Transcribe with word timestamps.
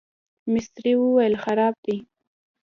مستري 0.51 0.93
وویل 0.99 1.35
خراب 1.43 1.75
دی. 1.85 1.97